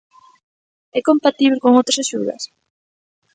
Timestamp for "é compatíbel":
0.97-1.61